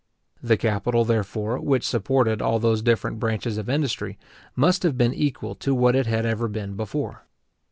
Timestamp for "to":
5.53-5.75